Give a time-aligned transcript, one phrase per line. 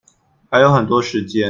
[0.49, 1.39] 還有很多時間